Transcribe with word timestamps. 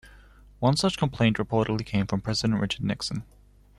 One 0.57 0.77
such 0.77 0.97
complaint 0.97 1.37
reportedly 1.37 1.85
came 1.85 2.07
from 2.07 2.21
President 2.21 2.59
Richard 2.59 2.83
Nixon. 2.83 3.23